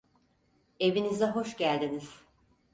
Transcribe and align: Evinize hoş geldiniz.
Evinize 0.79 1.25
hoş 1.25 1.55
geldiniz. 1.57 2.21